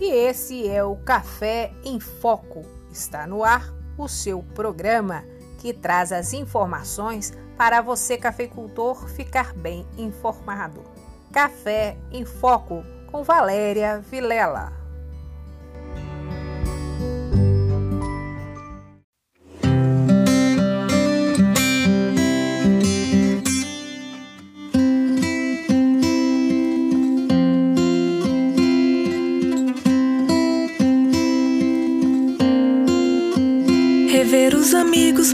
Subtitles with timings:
[0.00, 2.64] e esse é o Café em Foco.
[2.90, 5.24] Está no ar o seu programa
[5.58, 10.84] que traz as informações para você, cafeicultor, ficar bem informado.
[11.32, 14.77] Café em Foco com Valéria Vilela.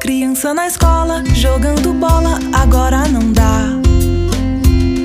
[0.00, 3.68] Criança na escola, jogando bola, agora não dá.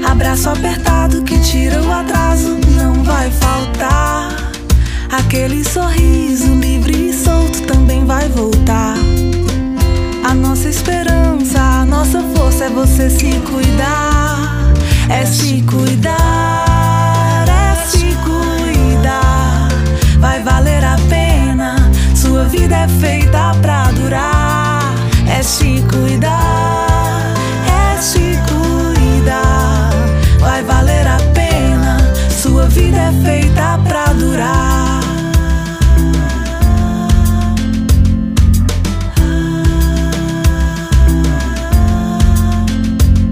[0.10, 4.30] Abraço apertado que tira o atraso, não vai faltar.
[5.12, 8.96] Aquele sorriso livre e solto também vai voltar.
[10.24, 14.74] A nossa esperança, a nossa força é você se cuidar.
[15.09, 16.34] É se cuidar,
[25.46, 27.34] se cuidar,
[27.68, 29.92] é se cuidar.
[30.40, 31.98] Vai valer a pena,
[32.32, 35.02] sua vida é feita pra durar.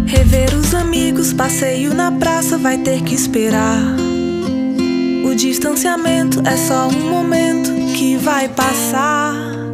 [0.05, 3.81] Rever os amigos, passeio na praça vai ter que esperar.
[5.25, 9.72] O distanciamento é só um momento que vai passar.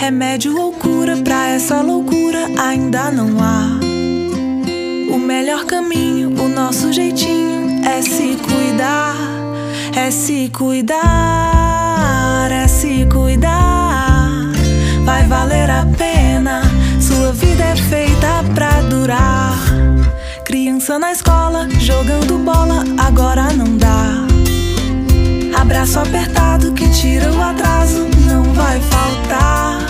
[0.00, 3.78] Remédio ou cura pra essa loucura ainda não há.
[5.14, 9.14] O melhor caminho, o nosso jeitinho é se cuidar,
[9.94, 14.50] é se cuidar, é se cuidar.
[15.04, 16.62] Vai valer a pena,
[16.98, 19.54] sua vida é feita pra durar.
[20.46, 24.26] Criança na escola, jogando bola, agora não dá.
[25.60, 29.89] Abraço apertado que tira o atraso, não vai faltar.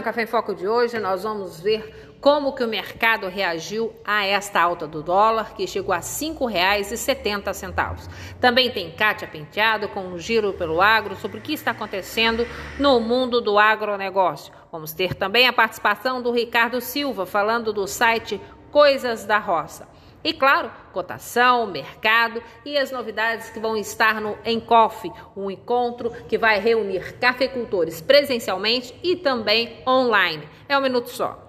[0.00, 4.24] no Café em Foco de hoje nós vamos ver como que o mercado reagiu a
[4.24, 8.08] esta alta do dólar, que chegou a R$ 5,70.
[8.40, 12.46] Também tem Kátia Penteado com um giro pelo agro sobre o que está acontecendo
[12.78, 14.54] no mundo do agronegócio.
[14.72, 18.40] Vamos ter também a participação do Ricardo Silva falando do site
[18.70, 19.86] Coisas da Roça.
[20.22, 26.36] E claro, cotação, mercado e as novidades que vão estar no Encof, um encontro que
[26.36, 30.46] vai reunir cafeicultores presencialmente e também online.
[30.68, 31.48] É um minuto só.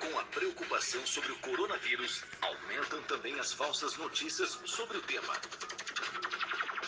[0.00, 5.34] Com a preocupação sobre o coronavírus, aumentam também as falsas notícias sobre o tema.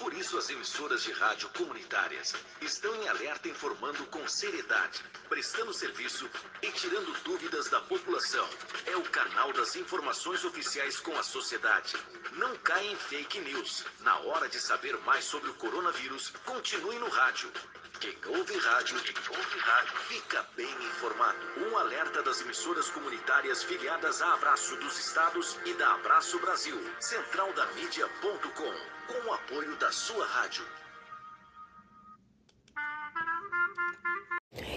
[0.01, 6.29] Por isso, as emissoras de rádio comunitárias estão em alerta informando com seriedade, prestando serviço
[6.63, 8.49] e tirando dúvidas da população.
[8.87, 11.99] É o canal das informações oficiais com a sociedade.
[12.33, 13.85] Não caia em fake news.
[14.01, 17.53] Na hora de saber mais sobre o coronavírus, continue no rádio.
[18.01, 21.37] Quem ouve rádio, quem ouve rádio, fica bem informado.
[21.59, 26.77] Um alerta das emissoras comunitárias filiadas à Abraço dos Estados e da Abraço Brasil.
[26.99, 28.73] Centraldamídia.com.
[29.07, 30.65] Com o apoio da sua rádio.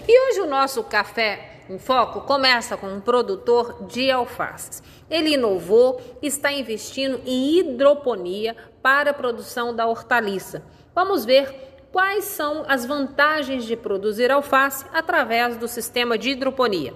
[0.06, 4.82] E hoje o nosso café em Foco começa com um produtor de alfaces.
[5.08, 10.62] Ele inovou está investindo em hidroponia para a produção da hortaliça.
[10.94, 16.92] Vamos ver quais são as vantagens de produzir alface através do sistema de hidroponia.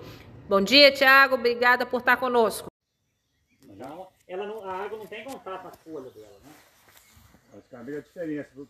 [0.49, 1.37] Bom dia, Tiago.
[1.37, 2.67] Obrigada por estar conosco.
[4.27, 6.53] Ela não, a água não tem contato com a folha dela, né?
[7.55, 8.67] Basicamente a diferença do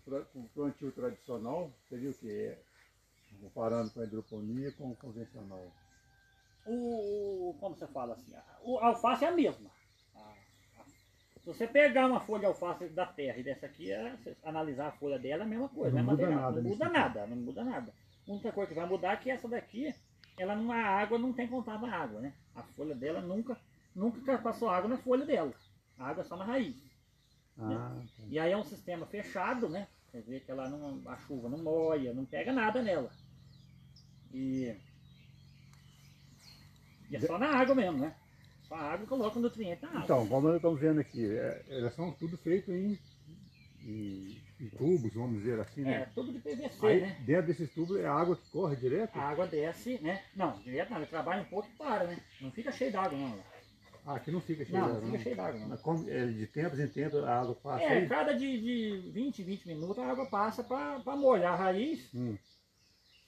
[0.55, 2.55] plantio tradicional seria o que?
[3.41, 5.73] Comparando com a hidroponia com o convencional.
[6.67, 9.71] O, como você fala assim, a alface é a mesma.
[11.49, 14.15] Se você pegar uma folha de alface da terra e dessa aqui, é,
[14.45, 15.93] analisar a folha dela é a mesma coisa.
[15.93, 17.95] Não, é muda nada, não muda nada, não muda nada.
[18.27, 19.95] A única coisa que vai mudar é que essa daqui,
[20.37, 22.35] ela não, a água não tem contato na água, né?
[22.55, 23.59] A folha dela nunca,
[23.95, 25.55] nunca passou água na folha dela.
[25.97, 26.77] A água é só na raiz.
[27.57, 27.77] Ah, né?
[27.77, 28.25] tá.
[28.29, 29.89] E aí é um sistema fechado, né?
[30.13, 33.11] Quer dizer que ela não, a chuva não moia, não pega nada nela.
[34.35, 34.77] E,
[37.11, 38.15] e é só na água mesmo, né?
[38.71, 40.03] A água coloca o nutriente na água.
[40.05, 42.99] Então, como nós estamos vendo aqui, é, elas são tudo feito em,
[43.83, 46.11] em, em tubos, vamos dizer assim, é né?
[46.15, 47.17] tudo de PVC, Aí, né?
[47.25, 49.17] dentro desses tubos é a água que corre direto?
[49.19, 50.23] A água desce, né?
[50.37, 52.19] Não, direto não, trabalha um pouco e para, né?
[52.41, 53.39] Não fica cheio d'água não.
[54.05, 55.77] Ah, aqui não fica cheio Não, de não água, fica cheio d'água não.
[55.79, 58.09] Como, é, de tempos em tempos a água passa É, aí?
[58.09, 62.37] cada de, de 20, 20 minutos a água passa para molhar a raiz, Hum.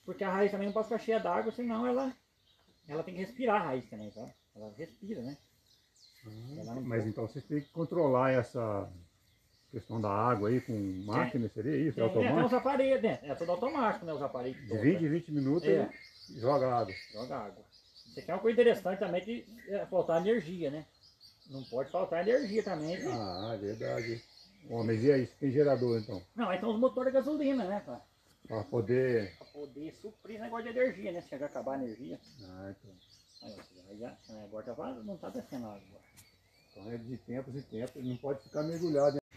[0.04, 2.14] porque a raiz também não pode ficar cheia d'água, senão ela,
[2.88, 4.26] ela tem que respirar a raiz também, tá?
[4.54, 5.36] Ela respira, né?
[6.58, 8.90] Ela não Mas então vocês têm que controlar essa
[9.70, 10.72] questão da água aí com
[11.06, 12.00] máquina, seria isso?
[12.00, 12.56] É Tem, é, os automático?
[12.56, 13.20] aparelhos, né?
[13.22, 14.12] É tudo automático, né?
[14.12, 14.60] Os aparelhos.
[14.60, 15.08] De todos, 20 em né?
[15.08, 15.88] 20 minutos É.
[16.36, 16.94] joga água.
[17.12, 17.64] Joga água.
[18.06, 20.84] Isso aqui é uma coisa interessante também que é faltar energia, né?
[21.48, 22.98] Não pode faltar energia também.
[22.98, 23.10] né?
[23.12, 24.22] Ah, é verdade.
[24.68, 26.22] Ó, mas e aí, tem gerador então?
[26.36, 27.80] Não, tem os motores a gasolina, né?
[27.80, 28.00] Pra,
[28.46, 29.36] Para poder.
[29.38, 31.22] pra poder suprir esse negócio de energia, né?
[31.22, 32.20] Se acabar a energia.
[32.44, 32.90] Ah, então.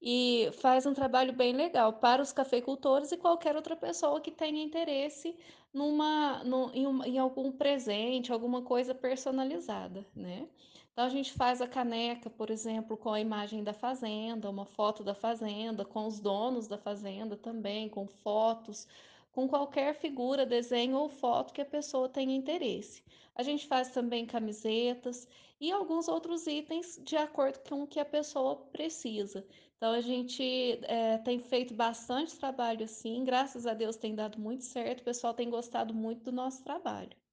[0.00, 4.62] e faz um trabalho bem legal para os cafeicultores e qualquer outra pessoa que tenha
[4.62, 5.36] interesse
[5.72, 6.42] numa,
[6.74, 10.48] em, uma- em algum presente, alguma coisa personalizada, né?
[10.92, 15.02] Então, a gente faz a caneca, por exemplo, com a imagem da fazenda, uma foto
[15.02, 18.86] da fazenda, com os donos da fazenda também, com fotos,
[19.34, 23.02] com qualquer figura, desenho ou foto que a pessoa tenha interesse.
[23.34, 25.26] A gente faz também camisetas
[25.60, 29.44] e alguns outros itens de acordo com o que a pessoa precisa.
[29.76, 34.62] Então, a gente eh, tem feito bastante trabalho assim, graças a Deus tem dado muito
[34.62, 37.23] certo, o pessoal tem gostado muito do nosso trabalho.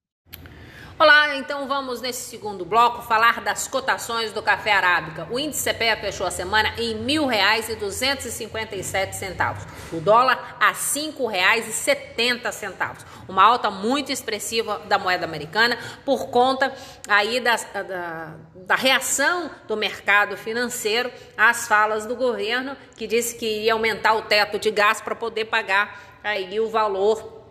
[0.98, 5.26] Olá, então vamos nesse segundo bloco falar das cotações do café arábica.
[5.30, 9.66] O índice CPEA fechou a semana em R$ 1.000,257.
[9.92, 13.04] O dólar a R$ 5,70.
[13.28, 16.72] Uma alta muito expressiva da moeda americana por conta
[17.08, 23.62] aí das- da, da reação do mercado financeiro às falas do governo que disse que
[23.64, 27.41] ia aumentar o teto de gás para poder pagar aí o valor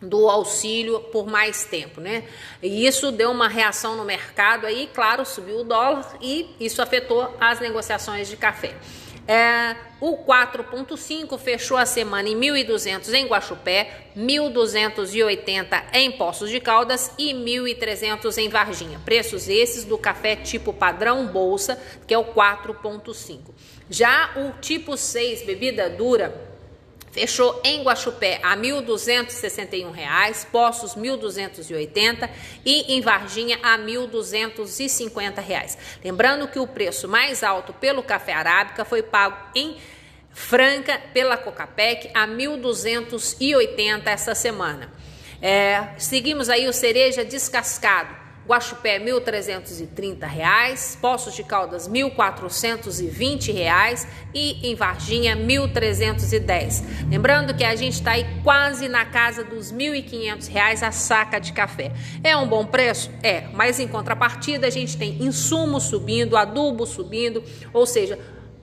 [0.00, 2.24] do auxílio por mais tempo, né?
[2.62, 7.36] E isso deu uma reação no mercado aí, claro, subiu o dólar e isso afetou
[7.38, 8.74] as negociações de café.
[9.28, 17.12] É, o 4.5 fechou a semana em 1.200 em Guaxupé, 1.280 em Poços de Caldas
[17.16, 18.98] e 1.300 em Varginha.
[19.04, 23.38] Preços esses do café tipo padrão bolsa, que é o 4.5.
[23.88, 26.49] Já o tipo 6, bebida dura,
[27.10, 32.30] Fechou em Guaxupé a 1.261 reais, Poços R$ 1.280
[32.64, 35.76] e em Varginha a 1.250 reais.
[36.04, 39.76] Lembrando que o preço mais alto pelo café arábica foi pago em
[40.30, 44.92] Franca pela Cocapec a R$ 1.280 essa semana.
[45.42, 48.19] É, seguimos aí o cereja descascado.
[48.50, 56.82] Guaxupé 1.330 reais, Poços de Caldas 1.420 reais e em Varginha R$ 1.310.
[57.08, 61.52] Lembrando que a gente está aí quase na casa dos 1.500 reais a saca de
[61.52, 61.92] café.
[62.24, 63.08] É um bom preço?
[63.22, 68.18] É, mas em contrapartida a gente tem insumos subindo, adubo subindo, ou seja,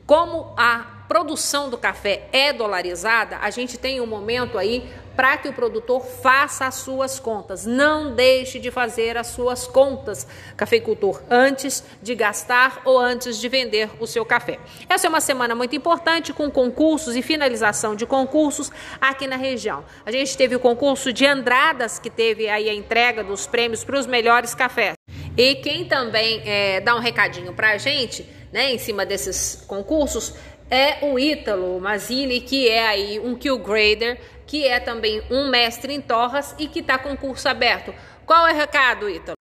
[0.05, 5.49] como a produção do café é dolarizada, a gente tem um momento aí para que
[5.49, 7.65] o produtor faça as suas contas.
[7.65, 13.89] Não deixe de fazer as suas contas, cafeicultor, antes de gastar ou antes de vender
[13.99, 14.59] o seu café.
[14.87, 18.71] Essa é uma semana muito importante com concursos e finalização de concursos
[19.01, 19.83] aqui na região.
[20.05, 23.97] A gente teve o concurso de Andradas, que teve aí a entrega dos prêmios para
[23.97, 24.93] os melhores cafés.
[25.35, 30.35] E quem também é, dá um recadinho para a gente, né, em cima desses concursos,
[30.69, 35.93] é o Ítalo Mazzilli, que é aí um kill grader, que é também um mestre
[35.93, 37.93] em torras e que está com curso aberto.
[38.25, 39.37] Qual é o recado, Ítalo?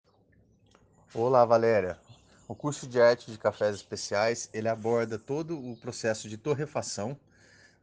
[1.13, 1.99] Olá, Valéria.
[2.47, 7.19] O curso de arte de cafés especiais, ele aborda todo o processo de torrefação,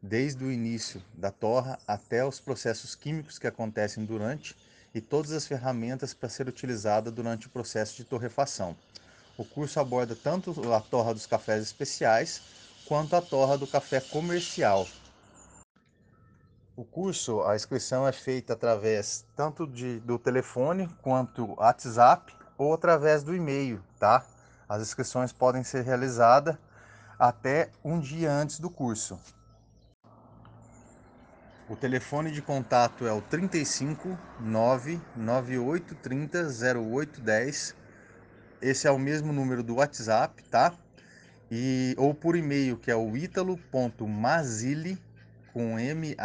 [0.02, 4.56] desde o início da torra até os processos químicos que acontecem durante
[4.96, 8.76] e todas as ferramentas para ser utilizada durante o processo de torrefação.
[9.38, 12.42] O curso aborda tanto a torra dos cafés especiais
[12.94, 14.88] quanto a torra do café comercial.
[16.76, 23.24] O curso, a inscrição é feita através tanto de, do telefone quanto WhatsApp ou através
[23.24, 24.24] do e-mail, tá?
[24.70, 26.56] As inscrições podem ser realizadas
[27.18, 29.20] até um dia antes do curso.
[31.68, 36.44] O telefone de contato é o 35 99830
[36.80, 37.76] 0810.
[38.62, 40.78] Esse é o mesmo número do WhatsApp, tá?
[41.56, 44.98] E, ou por e-mail, que é o ítalo.mazili,
[45.54, 46.16] com M-A-Z-Z-I-L-L-I,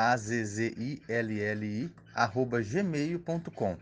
[2.14, 3.76] arroba gmail.com.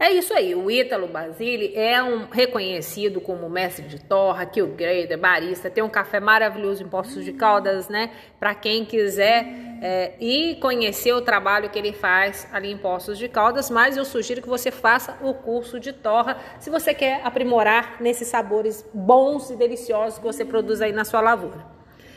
[0.00, 5.68] É isso aí, o Ítalo Basile é um reconhecido como mestre de torra, killgrader, barista,
[5.68, 8.10] tem um café maravilhoso em Poços de Caldas, né?
[8.38, 9.46] Para quem quiser
[9.82, 14.06] é, ir conhecer o trabalho que ele faz ali em Poços de Caldas, mas eu
[14.06, 19.50] sugiro que você faça o curso de torra se você quer aprimorar nesses sabores bons
[19.50, 21.66] e deliciosos que você produz aí na sua lavoura.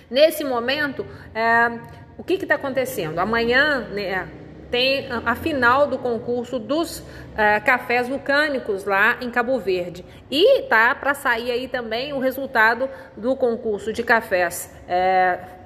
[0.09, 1.69] Nesse momento, é,
[2.17, 3.19] o que está acontecendo?
[3.19, 4.25] Amanhã, né,
[4.73, 7.03] tem a final do concurso dos uh,
[7.63, 10.03] cafés vulcânicos lá em Cabo Verde.
[10.31, 14.73] E tá para sair aí também o resultado do concurso de cafés.
[14.85, 15.63] Uh,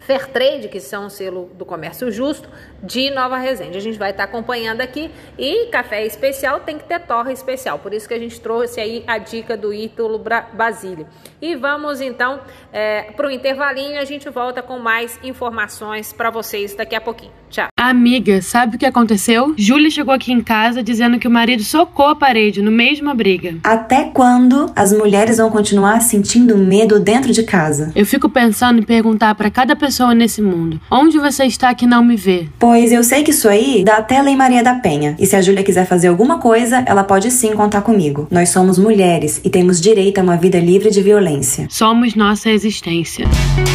[0.00, 2.50] Fair Trade, que são o selo do comércio justo,
[2.82, 3.78] de Nova Resende.
[3.78, 7.94] A gente vai estar acompanhando aqui e café especial tem que ter torre especial, por
[7.94, 10.20] isso que a gente trouxe aí a dica do Ítalo
[10.52, 11.06] Basílio.
[11.40, 12.40] E vamos então
[12.72, 17.32] é, para o intervalinho, a gente volta com mais informações para vocês daqui a pouquinho.
[17.48, 17.73] Tchau.
[17.86, 19.52] Amiga, sabe o que aconteceu?
[19.58, 23.56] Júlia chegou aqui em casa dizendo que o marido socou a parede no mesma briga.
[23.62, 27.92] Até quando as mulheres vão continuar sentindo medo dentro de casa?
[27.94, 32.02] Eu fico pensando em perguntar para cada pessoa nesse mundo: onde você está que não
[32.02, 32.48] me vê?
[32.58, 35.14] Pois eu sei que isso aí dá até Lei Maria da Penha.
[35.18, 38.26] E se a Júlia quiser fazer alguma coisa, ela pode sim contar comigo.
[38.30, 41.66] Nós somos mulheres e temos direito a uma vida livre de violência.
[41.68, 43.26] Somos nossa existência.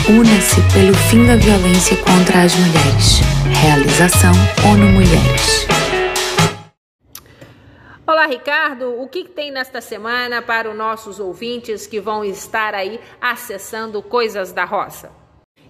[0.09, 3.21] Una-se pelo fim da violência contra as mulheres.
[3.99, 4.31] Realização
[4.71, 5.67] ONU Mulheres.
[8.07, 8.97] Olá, Ricardo.
[8.97, 14.53] O que tem nesta semana para os nossos ouvintes que vão estar aí acessando Coisas
[14.53, 15.11] da Roça?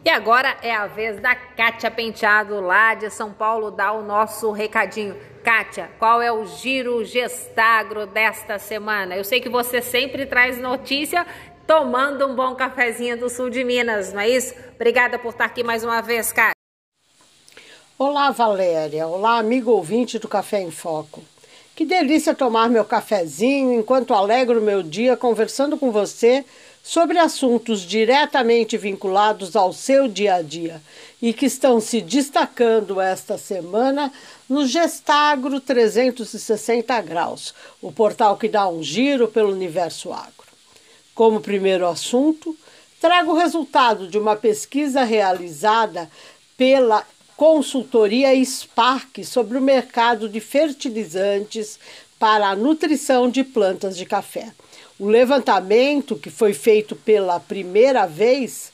[0.05, 4.51] E agora é a vez da Kátia Penteado, lá de São Paulo, dar o nosso
[4.51, 5.17] recadinho.
[5.43, 9.17] Kátia, qual é o giro gestagro desta semana?
[9.17, 11.25] Eu sei que você sempre traz notícia
[11.65, 14.53] tomando um bom cafezinho do sul de Minas, não é isso?
[14.75, 16.58] Obrigada por estar aqui mais uma vez, Kátia.
[18.01, 19.05] Olá, Valéria.
[19.05, 21.21] Olá, amigo ouvinte do Café em Foco.
[21.75, 26.45] Que delícia tomar meu cafezinho enquanto alegro meu dia conversando com você
[26.81, 30.81] sobre assuntos diretamente vinculados ao seu dia a dia
[31.21, 34.13] e que estão se destacando esta semana
[34.47, 40.47] no Gestagro 360 Graus, o portal que dá um giro pelo universo agro.
[41.13, 42.55] Como primeiro assunto,
[43.01, 46.09] trago o resultado de uma pesquisa realizada
[46.55, 47.05] pela
[47.39, 51.79] consultoria Spark sobre o mercado de fertilizantes
[52.19, 54.51] para a nutrição de plantas de café.
[54.99, 58.73] O levantamento, que foi feito pela primeira vez,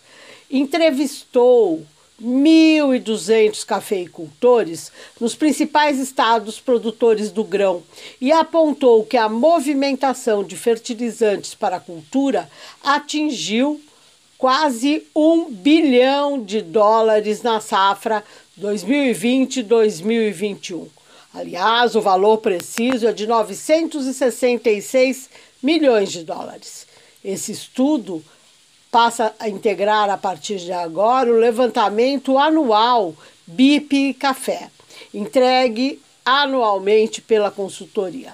[0.50, 1.86] entrevistou
[2.20, 4.92] 1.200 cafeicultores
[5.22, 7.84] nos principais estados produtores do grão
[8.20, 12.50] e apontou que a movimentação de fertilizantes para a cultura
[12.84, 13.80] atingiu
[14.38, 18.24] quase um bilhão de dólares na safra
[18.60, 20.88] 2020-2021.
[21.34, 25.30] Aliás, o valor preciso é de 966
[25.62, 26.88] milhões de dólares.
[27.24, 28.24] Esse estudo
[28.90, 33.14] passa a integrar a partir de agora o levantamento anual
[33.46, 34.70] BIP Café,
[35.14, 38.34] entregue anualmente pela consultoria.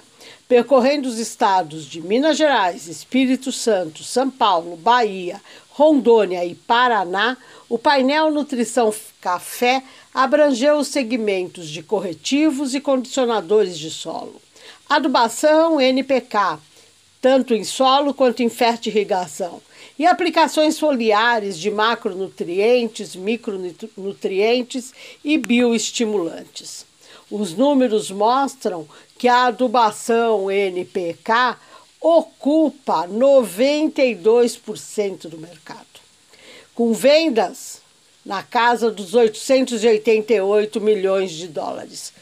[0.52, 5.40] Percorrendo os estados de Minas Gerais, Espírito Santo, São Paulo, Bahia,
[5.70, 7.38] Rondônia e Paraná,
[7.70, 9.82] o painel Nutrição Café
[10.12, 14.42] abrangeu os segmentos de corretivos e condicionadores de solo,
[14.90, 16.58] adubação NPK,
[17.18, 19.62] tanto em solo quanto em fertirrigação,
[19.98, 24.92] e aplicações foliares de macronutrientes, micronutrientes
[25.24, 26.84] e bioestimulantes.
[27.30, 28.86] Os números mostram
[29.22, 31.56] que a adubação NPK
[32.00, 35.86] ocupa 92% do mercado,
[36.74, 37.80] com vendas
[38.26, 42.12] na casa dos 888 milhões de dólares.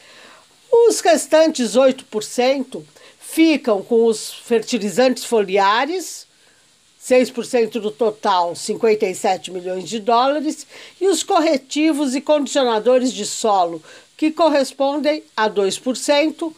[0.71, 2.83] Os restantes 8%
[3.19, 6.27] ficam com os fertilizantes foliares,
[7.03, 10.67] 6% do total, 57 milhões de dólares,
[11.01, 13.81] e os corretivos e condicionadores de solo,
[14.15, 16.53] que correspondem a 2%,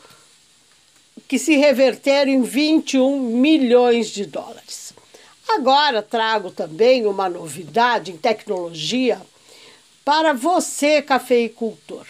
[1.27, 4.93] que se reverteram em 21 milhões de dólares.
[5.47, 9.21] Agora trago também uma novidade em tecnologia
[10.03, 12.05] para você, cafeicultor.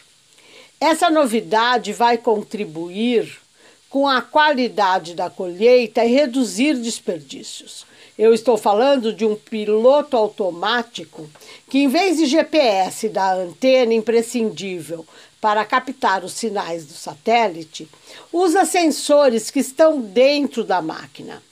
[0.79, 3.42] Essa novidade vai contribuir
[3.93, 7.85] com a qualidade da colheita e reduzir desperdícios.
[8.17, 11.29] Eu estou falando de um piloto automático
[11.69, 15.05] que, em vez de GPS da antena imprescindível
[15.39, 17.87] para captar os sinais do satélite,
[18.31, 21.43] usa sensores que estão dentro da máquina.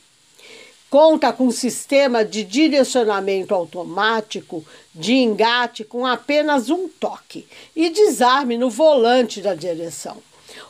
[0.89, 8.57] Conta com um sistema de direcionamento automático de engate com apenas um toque e desarme
[8.57, 10.17] no volante da direção.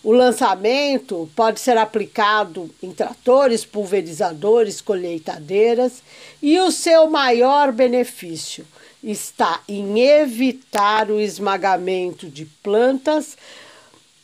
[0.04, 6.02] O lançamento pode ser aplicado em tratores, pulverizadores, colheitadeiras
[6.42, 8.66] e o seu maior benefício
[9.04, 13.38] está em evitar o esmagamento de plantas,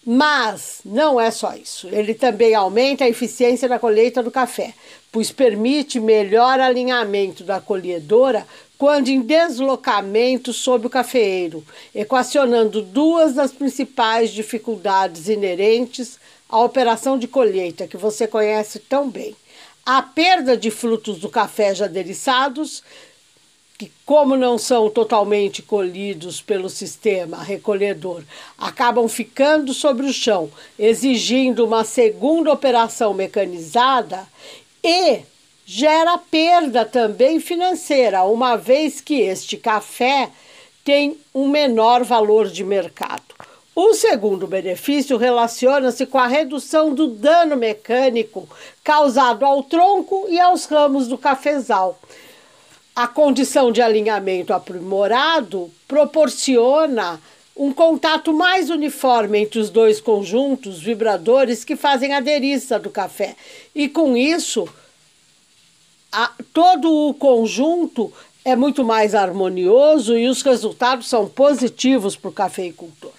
[0.03, 1.87] mas não é só isso.
[1.89, 4.73] Ele também aumenta a eficiência da colheita do café,
[5.17, 8.45] pois permite melhor alinhamento da colhedora
[8.77, 17.27] quando em deslocamento sob o cafeeiro, equacionando duas das principais dificuldades inerentes à operação de
[17.27, 19.35] colheita que você conhece tão bem.
[19.83, 22.83] A perda de frutos do café já deliçados
[23.75, 28.21] que, como não são totalmente colhidos pelo sistema recolhedor,
[28.55, 34.27] acabam ficando sobre o chão, exigindo uma segunda operação mecanizada
[34.83, 35.21] e
[35.65, 40.29] gera perda também financeira, uma vez que este café
[40.83, 43.35] tem um menor valor de mercado.
[43.75, 48.47] O segundo benefício relaciona-se com a redução do dano mecânico
[48.83, 51.99] causado ao tronco e aos ramos do cafezal
[52.97, 57.21] a condição de alinhamento aprimorado proporciona
[57.57, 63.35] um contato mais uniforme entre os dois conjuntos vibradores que fazem a aderência do café.
[63.73, 64.69] E com isso,
[66.11, 68.13] a, todo o conjunto
[68.45, 73.13] é muito mais harmonioso e os resultados são positivos para o cafeicultor.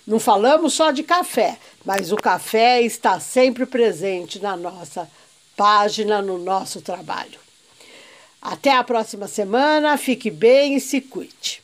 [0.08, 5.10] Não falamos só de café, mas o café está sempre presente na nossa
[5.56, 7.40] página, no nosso trabalho.
[8.42, 11.63] Até a próxima semana, fique bem e se cuide.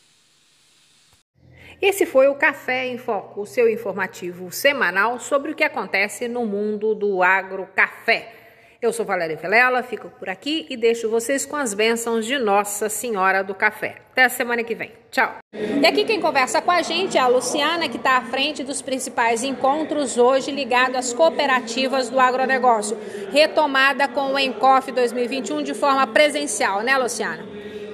[1.82, 6.46] Esse foi o Café em Foco, o seu informativo semanal sobre o que acontece no
[6.46, 8.34] mundo do agrocafé.
[8.82, 12.90] Eu sou Valéria Vilela, fico por aqui e deixo vocês com as bênçãos de Nossa
[12.90, 13.96] Senhora do Café.
[14.12, 14.92] Até a semana que vem.
[15.10, 15.38] Tchau.
[15.54, 18.82] E aqui quem conversa com a gente é a Luciana, que está à frente dos
[18.82, 22.98] principais encontros hoje ligados às cooperativas do agronegócio.
[23.32, 27.46] Retomada com o Encof 2021 de forma presencial, né, Luciana?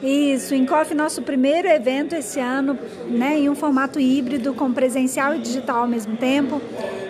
[0.06, 5.34] Isso, o Encof nosso primeiro evento esse ano, né, em um formato híbrido com presencial
[5.34, 6.62] e digital ao mesmo tempo.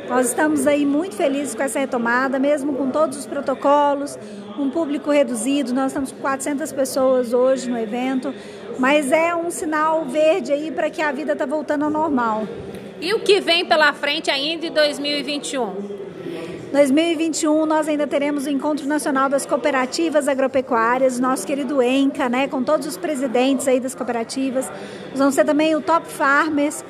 [0.07, 4.17] Nós estamos aí muito felizes com essa retomada, mesmo com todos os protocolos,
[4.57, 8.33] um público reduzido, nós estamos com 400 pessoas hoje no evento,
[8.79, 12.47] mas é um sinal verde aí para que a vida está voltando ao normal.
[13.01, 15.94] E o que vem pela frente ainda em 2021?
[16.75, 22.61] 2021 nós ainda teremos o Encontro Nacional das Cooperativas Agropecuárias, nosso querido ENCA, né, com
[22.61, 24.69] todos os presidentes aí das cooperativas.
[25.11, 26.83] Nós vamos ter também o Top Farmers,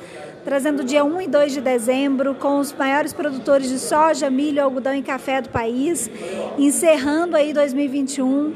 [0.44, 4.92] trazendo dia 1 e 2 de dezembro com os maiores produtores de soja, milho, algodão
[4.92, 6.10] e café do país,
[6.58, 8.54] encerrando aí 2021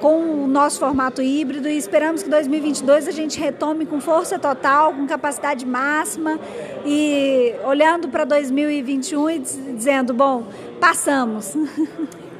[0.00, 4.94] com o nosso formato híbrido e esperamos que 2022 a gente retome com força total,
[4.94, 6.38] com capacidade máxima
[6.84, 10.44] e olhando para 2021 e dizendo, bom,
[10.80, 11.54] passamos.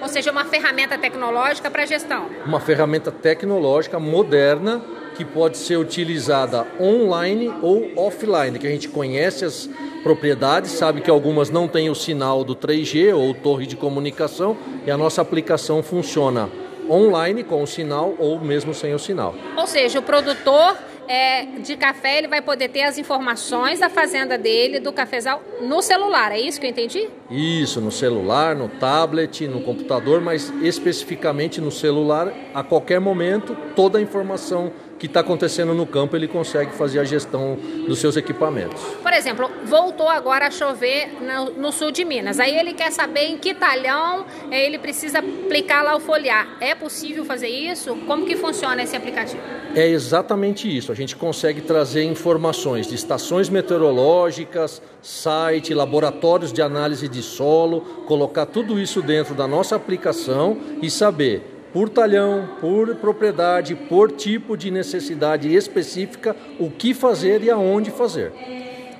[0.00, 2.26] Ou seja, uma ferramenta tecnológica para gestão.
[2.46, 4.80] Uma ferramenta tecnológica moderna
[5.16, 9.68] que pode ser utilizada online ou offline, que a gente conhece as
[10.04, 14.56] propriedades, sabe que algumas não têm o sinal do 3G ou torre de comunicação
[14.86, 16.48] e a nossa aplicação funciona
[16.90, 19.34] online com o sinal ou mesmo sem o sinal.
[19.56, 20.76] Ou seja, o produtor
[21.10, 25.82] é, de café ele vai poder ter as informações da fazenda dele, do cafezal, no
[25.82, 26.30] celular.
[26.30, 27.08] É isso que eu entendi?
[27.28, 33.98] Isso, no celular, no tablet, no computador, mas especificamente no celular, a qualquer momento, toda
[33.98, 37.58] a informação que está acontecendo no campo, ele consegue fazer a gestão
[37.88, 38.82] dos seus equipamentos.
[39.02, 42.38] Por exemplo, voltou agora a chover no, no sul de Minas.
[42.38, 46.46] Aí ele quer saber em que talhão eh, ele precisa aplicar lá o foliar.
[46.60, 47.96] É possível fazer isso?
[48.06, 49.40] Como que funciona esse aplicativo?
[49.74, 50.92] É exatamente isso.
[50.92, 58.44] A gente consegue trazer informações de estações meteorológicas, site, laboratórios de análise de solo, colocar
[58.44, 64.70] tudo isso dentro da nossa aplicação e saber por talhão, por propriedade, por tipo de
[64.70, 68.32] necessidade específica, o que fazer e aonde fazer.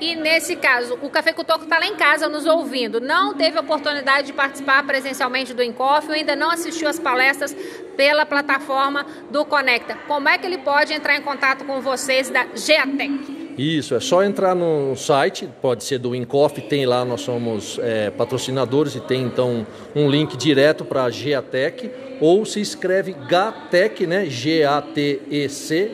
[0.00, 4.28] E nesse caso, o cafeicultor que está lá em casa nos ouvindo, não teve oportunidade
[4.28, 7.54] de participar presencialmente do Encof ou ainda não assistiu às palestras
[7.98, 9.98] pela plataforma do Conecta.
[10.09, 13.39] Como é que ele pode entrar em contato com vocês da Geatec?
[13.58, 18.10] Isso, é só entrar no site, pode ser do Incoff, tem lá, nós somos é,
[18.10, 24.26] patrocinadores e tem então um link direto para a Geatec, ou se escreve GATEC, né?
[24.26, 25.90] G-A-T-E-C,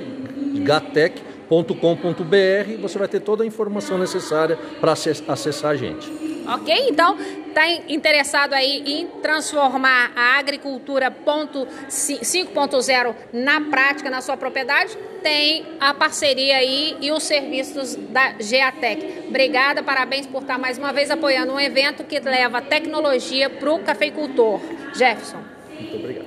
[0.65, 6.11] gatec.com.br, você vai ter toda a informação necessária para acessar a gente.
[6.47, 6.75] Ok?
[6.89, 7.17] Então,
[7.57, 14.95] está interessado aí em transformar a agricultura 5.0 na prática, na sua propriedade?
[15.23, 19.25] Tem a parceria aí e os serviços da Geatec.
[19.29, 23.79] Obrigada, parabéns por estar mais uma vez apoiando um evento que leva tecnologia para o
[23.79, 24.61] cafeicultor.
[24.95, 25.43] Jefferson.
[25.81, 26.27] Muito obrigado.